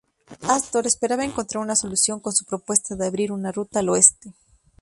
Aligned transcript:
Astor 0.49 0.87
esperaba 0.87 1.25
encontrar 1.25 1.61
una 1.63 1.75
solución 1.75 2.19
con 2.21 2.33
su 2.33 2.43
propuesta 2.43 2.95
de 2.95 3.05
abrir 3.05 3.31
una 3.31 3.51
ruta 3.51 3.77
al 3.81 3.89
oeste. 3.89 4.33